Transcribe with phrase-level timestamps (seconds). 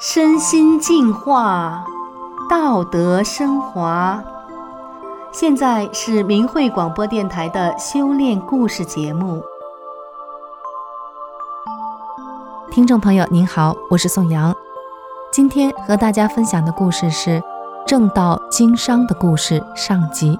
[0.00, 1.84] 身心净化，
[2.48, 4.22] 道德升华。
[5.32, 9.42] 现在是明慧广播电台的修炼故事节目。
[12.70, 14.54] 听众朋友您好，我是宋阳。
[15.32, 17.42] 今天和大家分享的故事是
[17.84, 20.38] 正道经商的故事上集。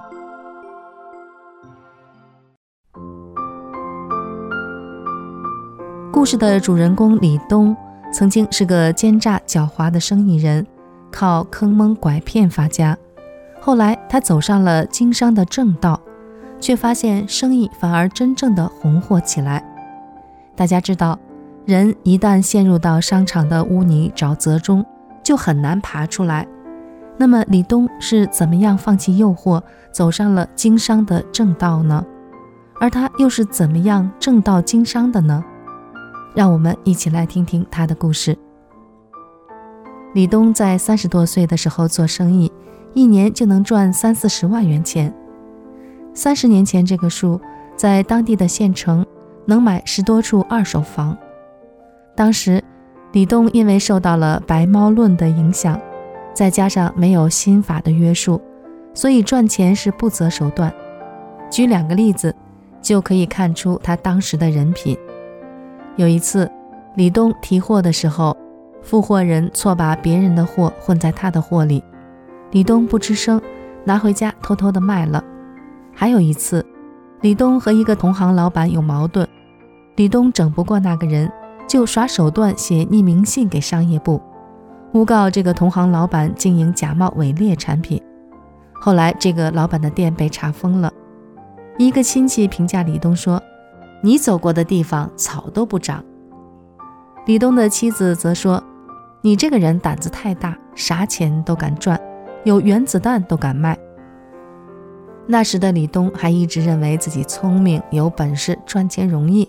[6.19, 7.73] 故事的主人公李东。
[8.11, 10.67] 曾经是个奸诈狡猾的生意人，
[11.09, 12.97] 靠坑蒙拐骗发家。
[13.61, 15.97] 后来他走上了经商的正道，
[16.59, 19.63] 却发现生意反而真正的红火起来。
[20.57, 21.17] 大家知道，
[21.63, 24.85] 人一旦陷入到商场的污泥沼泽中，
[25.23, 26.45] 就很难爬出来。
[27.15, 32.05] 那么李东是怎么样放弃诱惑，走上了经商的正道呢？
[32.81, 35.41] 而他又是怎么样正道经商的呢？
[36.35, 38.37] 让我们一起来听听他的故事。
[40.13, 42.51] 李东在三十多岁的时候做生意，
[42.93, 45.13] 一年就能赚三四十万元钱。
[46.13, 47.39] 三十年前，这个数
[47.75, 49.05] 在当地的县城
[49.45, 51.15] 能买十多处二手房。
[52.15, 52.63] 当时，
[53.11, 55.79] 李东因为受到了白猫论的影响，
[56.33, 58.41] 再加上没有心法的约束，
[58.93, 60.73] 所以赚钱是不择手段。
[61.51, 62.33] 举两个例子，
[62.81, 64.97] 就可以看出他当时的人品。
[65.99, 66.49] 有一次，
[66.95, 68.33] 李东提货的时候，
[68.81, 71.83] 付货人错把别人的货混在他的货里，
[72.51, 73.41] 李东不吱声，
[73.83, 75.21] 拿回家偷偷的卖了。
[75.93, 76.65] 还有一次，
[77.19, 79.27] 李东和一个同行老板有矛盾，
[79.97, 81.29] 李东整不过那个人，
[81.67, 84.21] 就耍手段写匿名信给商业部，
[84.93, 88.01] 诬告这个同行老板经营假冒伪劣产品。
[88.79, 90.89] 后来这个老板的店被查封了。
[91.77, 93.37] 一个亲戚评价李东说。
[94.01, 96.03] 你走过的地方草都不长。
[97.25, 98.63] 李东的妻子则说
[99.21, 101.99] ：“你这个人胆子太大，啥钱都敢赚，
[102.43, 103.77] 有原子弹都敢卖。”
[105.27, 109.47] 那时的李东还一直认为自己聪明有本事，赚钱容易。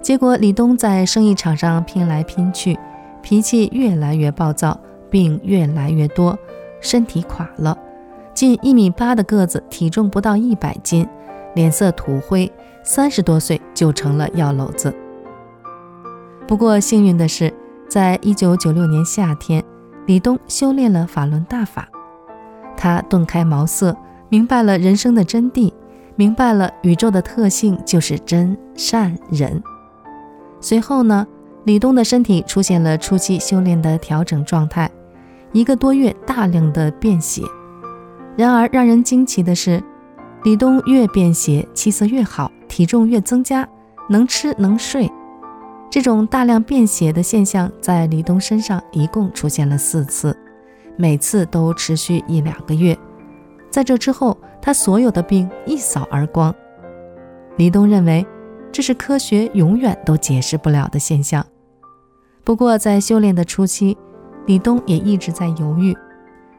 [0.00, 2.78] 结果李东在生意场上拼来拼去，
[3.20, 4.78] 脾气越来越暴躁，
[5.10, 6.38] 病越来越多，
[6.80, 7.76] 身体垮了，
[8.34, 11.08] 近一米八的个子，体重不到一百斤，
[11.54, 12.52] 脸色土灰。
[12.84, 14.94] 三十多岁就成了药篓子。
[16.46, 17.52] 不过幸运的是，
[17.88, 19.62] 在一九九六年夏天，
[20.06, 21.88] 李东修炼了法轮大法，
[22.76, 23.96] 他顿开茅塞，
[24.28, 25.72] 明白了人生的真谛，
[26.16, 29.62] 明白了宇宙的特性就是真善忍。
[30.60, 31.26] 随后呢，
[31.64, 34.90] 李东的身体出现了初期修炼的调整状态，
[35.52, 37.42] 一个多月大量的便血。
[38.36, 39.82] 然而让人惊奇的是，
[40.42, 42.50] 李东越便血，气色越好。
[42.72, 43.68] 体重越增加，
[44.08, 45.06] 能吃能睡，
[45.90, 50.34] 这种大量便血的现象在李东身上一共出现了四次，
[50.96, 52.96] 每次都持续一两个月。
[53.70, 56.54] 在这之后，他所有的病一扫而光。
[57.58, 58.26] 李东认为
[58.72, 61.44] 这是科学永远都解释不了的现象。
[62.42, 63.94] 不过在修炼的初期，
[64.46, 65.94] 李东也一直在犹豫，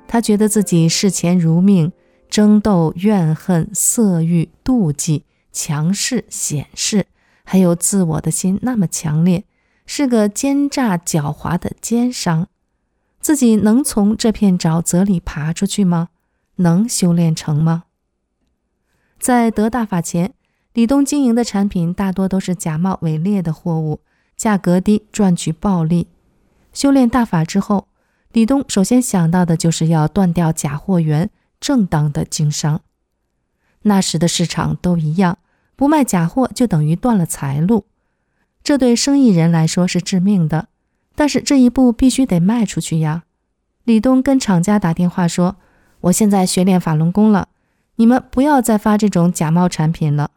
[0.07, 1.91] 他觉得自己视钱如命，
[2.29, 5.25] 争斗、怨恨、色欲、妒忌。
[5.53, 7.05] 强势显示，
[7.45, 9.45] 还有自我的心那么强烈，
[9.85, 12.47] 是个奸诈狡猾的奸商。
[13.21, 16.09] 自己能从这片沼泽里爬出去吗？
[16.57, 17.85] 能修炼成吗？
[19.17, 20.33] 在得大法前，
[20.73, 24.01] 李东经营的产品大多都是假冒伪劣的货物，
[24.35, 26.09] 价格低，赚取暴利。
[26.73, 27.87] 修炼大法之后，
[28.33, 32.81] 李东首先想到的就是要断掉假货源，正当的经商。
[33.83, 35.37] 那时的市场都一样。
[35.83, 37.83] 不卖假货就等于断了财路，
[38.63, 40.69] 这对生意人来说是致命的。
[41.13, 43.25] 但是这一步必须得迈出去呀！
[43.83, 45.57] 李东跟厂家打电话说
[45.99, 47.49] ：“我现在学练法轮功了，
[47.97, 50.31] 你们不要再发这种假冒产品了。”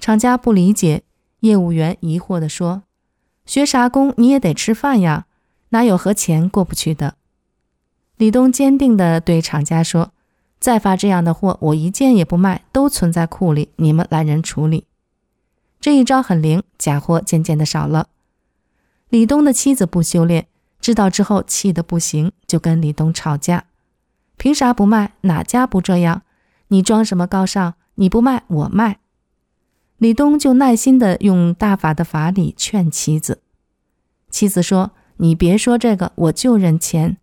[0.00, 1.02] 厂家不理解，
[1.40, 2.84] 业务员疑惑地说
[3.44, 5.26] ：“学啥功你也得吃饭呀，
[5.68, 7.16] 哪有和钱过不去的？”
[8.16, 10.14] 李东坚定地对厂家说。
[10.60, 14.84] 再发这样的货，我一件也不卖，都存在库里，你们来人处理。
[15.80, 18.08] 这一招很灵，假货渐渐的少了。
[19.08, 20.46] 李东的妻子不修炼，
[20.78, 23.64] 知道之后气得不行，就跟李东吵架。
[24.36, 25.14] 凭啥不卖？
[25.22, 26.22] 哪家不这样？
[26.68, 27.74] 你装什么高尚？
[27.94, 28.98] 你不卖，我卖。
[29.96, 33.40] 李东就耐心的用大法的法理劝妻子。
[34.30, 37.16] 妻子说：“你别说这个，我就认钱。”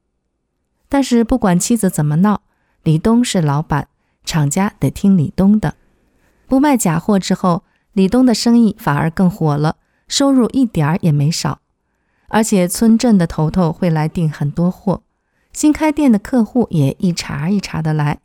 [0.89, 2.41] 但是不管妻子怎么闹。
[2.87, 3.89] 李东是老板，
[4.23, 5.75] 厂家得听李东的。
[6.47, 9.75] 不卖假货之后，李东的生意反而更火了，
[10.07, 11.59] 收入一点儿也没少。
[12.29, 15.01] 而且村镇的头头会来订很多货，
[15.51, 18.19] 新开店的客户也一茬一茬的来。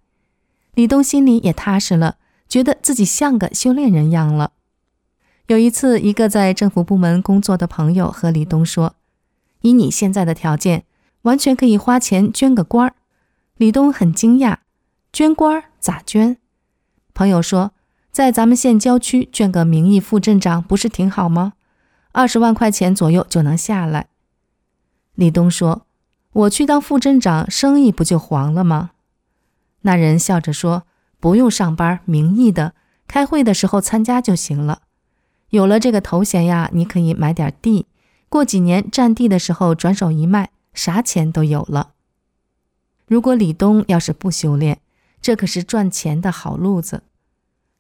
[0.74, 2.18] 李东心里也踏实了，
[2.48, 4.52] 觉得自己像个修炼人样了。
[5.48, 8.94] 有一次，一个在政府部门工作的朋友和李东说
[9.62, 10.84] ：“以你现在的条件，
[11.22, 12.94] 完全可以花钱捐个官儿。”
[13.62, 14.56] 李东很惊讶
[15.14, 16.36] ：“捐官咋捐？”
[17.14, 17.70] 朋友说
[18.10, 21.52] ：“在咱们县郊区捐个名义副镇长，不是挺好吗？
[22.10, 24.08] 二十万块钱左右就能下来。”
[25.14, 25.86] 李东说
[26.34, 28.90] ：“我去当副镇长，生意不就黄了吗？”
[29.82, 30.82] 那人笑着说
[31.20, 32.74] ：“不用上班，名义的，
[33.06, 34.82] 开会的时候参加就行了。
[35.50, 37.86] 有了这个头衔呀，你可以买点地，
[38.28, 41.91] 过几年占地的时候转手一卖，啥钱都有了。
[43.12, 44.80] 如果李东要是不修炼，
[45.20, 47.02] 这可是赚钱的好路子。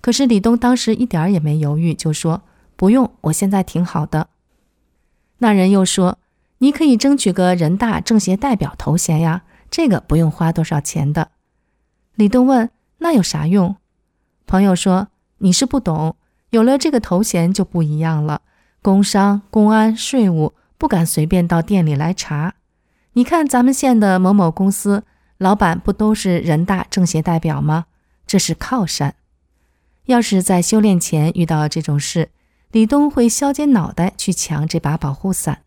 [0.02, 2.42] 可是李东当时一点儿也没犹豫，就说
[2.76, 4.28] ：‘不用，我现在挺好的。’
[5.40, 6.18] 那人又说
[6.60, 11.30] ：‘你可以争取个人大政协代表头衔呀，这个不用花多少钱的。’”
[12.14, 12.68] 李东问
[13.00, 13.76] ：“那有啥用？”
[14.46, 15.08] 朋友说
[15.40, 16.16] ：“你是不懂，
[16.50, 18.42] 有了这个头衔就不一样了。
[18.82, 22.56] 工商、公安、税务不敢随便到店里来查。
[23.14, 25.04] 你看咱们县的某某公司
[25.42, 27.86] 老板不都是人大政协代表吗？
[28.28, 29.16] 这是靠山。
[30.04, 32.30] 要是在修炼前遇到这种事，
[32.70, 35.62] 李东会削尖脑袋去抢这把保护伞。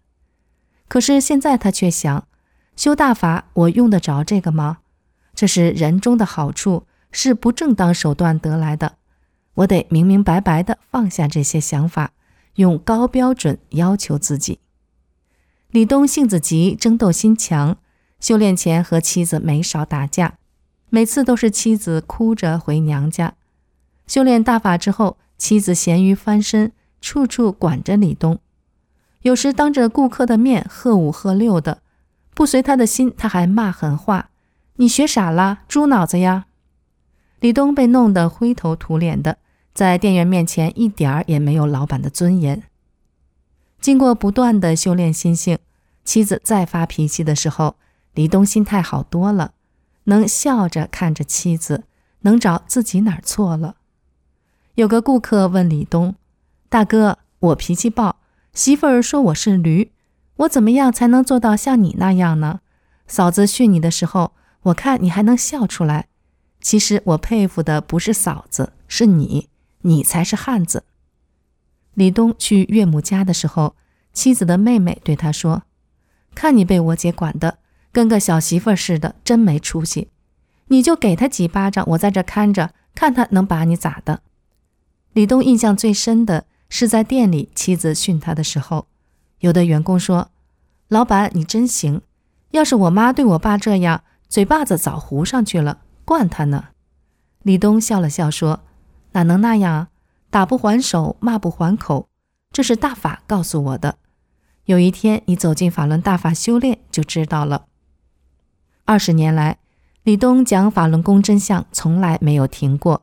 [0.88, 2.25] 可是现在他却想：
[2.77, 4.77] 修大法，我用得着这个吗？”
[5.36, 8.95] 这是人中的好处，是不正当手段得来的。
[9.56, 12.13] 我得明明白白的放下这些想法，
[12.56, 14.60] 用高标准要求自己。
[15.72, 17.77] 李东性子急，争斗心强，
[18.25, 20.39] 修炼前和妻子没少打架，
[20.89, 23.36] 每次都是妻子哭着回娘家。
[24.07, 28.39] 修炼大法之后，妻子咸鱼翻身，处处管着李东，
[29.22, 31.83] 有时当着顾客的面喝五喝六的，
[32.33, 34.31] 不随他的心，他还骂狠话。
[34.77, 36.48] 你学傻了，猪脑子呀！
[37.39, 39.38] 李东被弄得灰头土脸的，
[39.72, 42.63] 在店员面前一点儿也没有老板的尊严。
[43.80, 45.60] 经过不断的修炼心性，
[46.04, 47.75] 妻子再发脾气的时候，
[48.15, 49.53] 李东心态好多了，
[50.06, 51.83] 能笑着看着妻子，
[52.21, 53.75] 能找自己哪儿错了。
[54.73, 56.15] 有个顾客问李东
[56.67, 58.17] ：“大哥，我脾气暴，
[58.53, 59.91] 媳妇儿说我是驴，
[60.38, 62.62] 我怎么样才能做到像你那样呢？
[63.06, 64.31] 嫂子训你的时候。”
[64.65, 66.07] 我看你还能笑出来，
[66.59, 69.47] 其实我佩服的不是嫂子，是你，
[69.81, 70.85] 你才是汉子。
[71.94, 73.75] 李东去岳母家的时候，
[74.12, 75.62] 妻子的妹妹对他说
[76.33, 77.59] ：“看你被我姐管的，
[77.95, 80.09] 跟个小媳妇似的，真没出息。
[80.68, 84.19] 你就给他几巴掌，我在这看着，看他能把你咋的。”
[85.15, 88.88] 李东印象最深的是在店里妻子训他的时候，
[89.39, 90.27] 有的员工说
[90.89, 92.01] ：“老板你真行，
[92.51, 96.65] 要是我妈对我爸这样。”嘴巴子早糊上去了，惯他呢。
[97.44, 98.59] 李东笑了笑说
[99.13, 99.88] ：“哪能那样？
[100.30, 102.09] 打不还手，骂不还口，
[102.51, 104.00] 这是大法告诉我的。
[104.65, 107.68] 有一天你走进法轮大法修炼，就知道了。”
[108.87, 109.57] 二十年来，
[110.03, 113.01] 李东讲法轮功真相从来没有停过。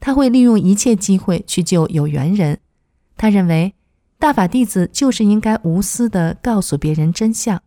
[0.00, 2.58] 他会利用一切机会去救有缘人。
[3.16, 3.74] 他认为，
[4.18, 7.62] 大法弟子就是应该无私地告诉别人真相。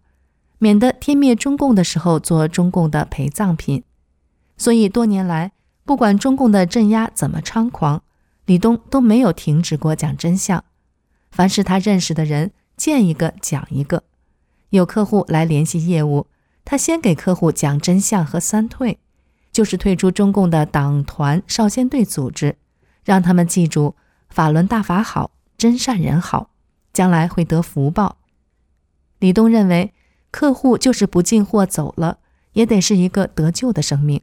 [0.57, 3.83] 免得天灭中共的时候做中共的陪葬品，
[4.57, 5.53] 所以多年来，
[5.85, 8.03] 不管中共的镇压怎么猖狂，
[8.45, 10.61] 李东都没有停止过讲真相。
[11.31, 14.03] 凡是他认识的人见一个讲一个，
[14.71, 16.27] 有客户来联系业务，
[16.65, 18.99] 他先给客户讲真相和三退，
[19.53, 22.57] 就是退出中共的党团少先队组织，
[23.05, 23.95] 让他们记住
[24.29, 26.49] 法轮大法好，真善人好，
[26.91, 28.17] 将来会得福报。
[29.19, 29.93] 李东认为。
[30.31, 32.17] 客户就是不进货走了，
[32.51, 34.21] 也得是一个得救的生命。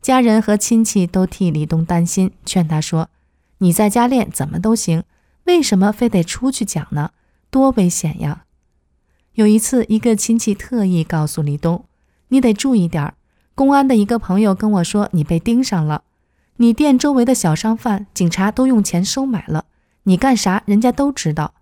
[0.00, 3.10] 家人和亲戚都替李东担心，劝他说
[3.58, 5.02] ：“你在家练怎么都行，
[5.46, 7.10] 为什么非得出去讲呢？
[7.50, 8.44] 多危险呀！”
[9.34, 11.84] 有一次，一个亲戚特意告诉李东
[12.28, 13.14] ：“你得注意点儿。
[13.54, 16.02] 公安的一个朋友跟我说，你被盯上了。
[16.56, 19.66] 你店周围的小商贩，警察都用钱收买了。
[20.04, 21.54] 你干啥，人家都知道。”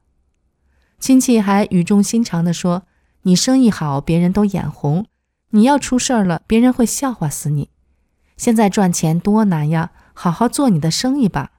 [0.99, 2.85] 亲戚还语重心长地说。
[3.25, 5.05] 你生意好，别人都眼红；
[5.51, 7.71] 你要出事儿了，别人会笑话死你。
[8.37, 11.53] 现在赚钱多难呀，好好做你的生意吧。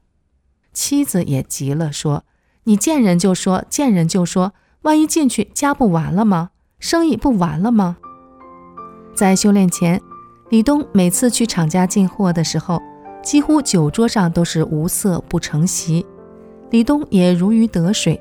[0.74, 2.26] 妻子也急了，说
[2.66, 4.54] ：“你见人就说，见人就说，
[4.84, 6.52] 万一进去家不完了吗？
[6.80, 7.98] 生意不完了吗？”
[9.16, 10.02] 在修炼前，
[10.50, 12.82] 李东每次去厂家进货的时候，
[13.22, 16.06] 几乎酒桌上都是无色不成席。
[16.70, 18.20] 李东也如鱼得水，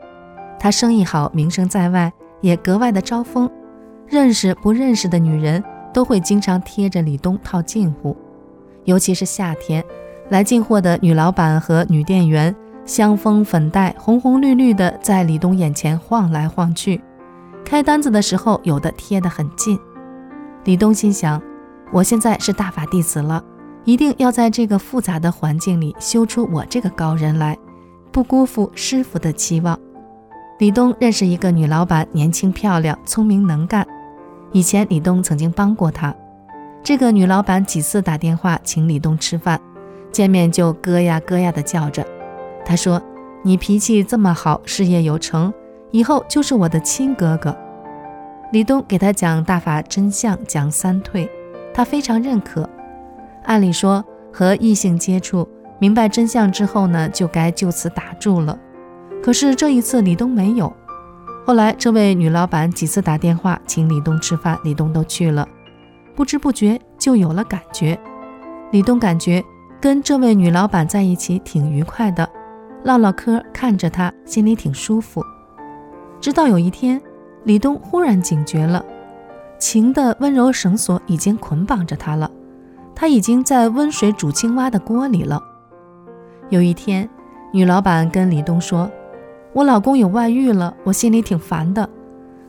[0.58, 3.50] 他生意好，名声在外，也格外的招风。
[4.06, 8.16] 认识不认识的女人都会经常贴着李东套近乎，
[8.84, 9.82] 尤其是夏天，
[10.28, 17.00] 来进货的女老板和女店员，香风粉黛，红红绿绿的，在李东眼前晃来晃去。
[17.64, 19.78] 开单子的时候，有的贴得很近。
[20.64, 21.40] 李东心想：
[21.92, 23.42] 我现在是大法弟子了，
[23.84, 27.56] 一定要在这个复杂的环境里修出我这个高人来。
[28.10, 29.78] 不辜负师傅的期望。
[30.58, 33.86] 李东认识一个女老板，年轻漂亮，聪明能干。
[34.50, 36.14] 以前李东曾经帮过她。
[36.82, 39.58] 这个女老板几次打电话请李东吃饭，
[40.10, 42.04] 见面就哥呀哥呀的叫着。
[42.64, 43.00] 他说
[43.42, 45.52] ：“你脾气这么好，事业有成，
[45.90, 47.56] 以后就是我的亲哥哥。”
[48.52, 51.28] 李东给他讲大法真相，讲三退，
[51.72, 52.68] 他非常认可。
[53.44, 55.48] 按理说和异性接触。
[55.78, 58.56] 明白真相之后呢，就该就此打住了。
[59.20, 60.72] 可是这一次李东没有。
[61.44, 65.48] 后来这位女老板几次打电话请李东吃饭，李东都去了。
[66.14, 67.98] 不知不觉就有了感觉。
[68.70, 69.42] 李东感觉
[69.80, 72.30] 跟这位女老板在一起挺愉快的，
[72.84, 75.24] 唠唠嗑，看着他心里挺舒服。
[76.20, 77.00] 直到有一天，
[77.44, 78.84] 李东忽然警觉了，
[79.58, 82.30] 情的温柔绳索已经捆绑着他了，
[82.94, 85.40] 他已经在温水煮青蛙的锅里了。
[86.48, 87.08] 有一天，
[87.52, 88.90] 女老板跟李东说
[89.52, 91.88] ：“我老公有外遇了，我心里挺烦的。”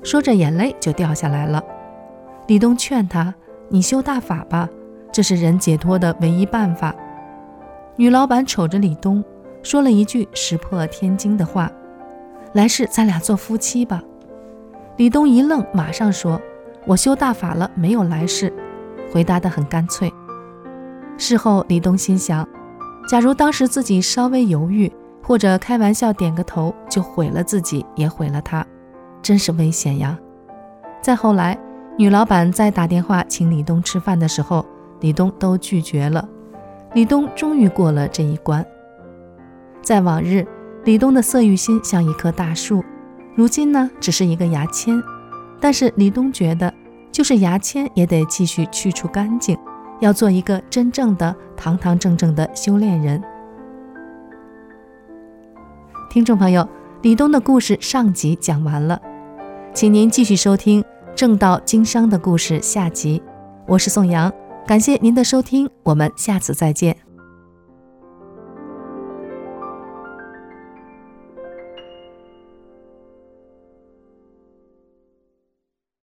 [0.03, 1.63] 说着，眼泪就掉下来了。
[2.47, 3.33] 李东劝她
[3.69, 4.67] ：“你修大法吧，
[5.11, 6.93] 这是人解脱的唯一办法。”
[7.95, 9.23] 女老板瞅着李东，
[9.63, 11.72] 说了一句石破天惊的话
[12.53, 14.03] ：“来世咱俩做夫妻吧。”
[14.98, 16.39] 李东一愣，马上说
[16.86, 18.53] ：“我修大法了，没有来世。”
[19.12, 20.12] 回答得很干脆。
[21.17, 22.48] 事后，李东心想。
[23.08, 24.91] 假如当时自己稍微犹豫，
[25.22, 28.65] 或者开玩笑点个头，就毁了自己，也毁了他，
[29.22, 30.17] 真是危险呀！
[31.01, 31.58] 再后来，
[31.98, 34.65] 女老板在打电话请李东吃饭的时候，
[35.01, 36.27] 李东都拒绝了。
[36.93, 38.65] 李东终于过了这一关。
[39.83, 40.47] 在往日，
[40.85, 42.83] 李东的色欲心像一棵大树，
[43.35, 45.03] 如今呢，只是一个牙签。
[45.59, 46.73] 但是李东觉得，
[47.11, 49.57] 就是牙签也得继续去除干净。
[49.99, 53.21] 要做一个真正的堂堂正正的修炼人。
[56.09, 56.67] 听众朋友，
[57.01, 59.01] 李东的故事上集讲完了，
[59.73, 60.81] 请您继续收听
[61.15, 63.21] 《正道经商的故事》下集。
[63.65, 64.31] 我是宋阳，
[64.67, 67.12] 感谢您的收听，我们下次再见。